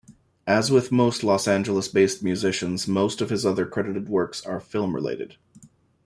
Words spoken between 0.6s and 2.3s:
with most Los Angeles-based